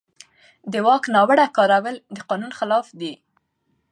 د 0.71 0.73
واک 0.85 1.03
ناوړه 1.15 1.45
کارول 1.57 1.95
د 2.15 2.17
قانون 2.29 2.51
خلاف 2.59 2.85
دي. 2.99 3.13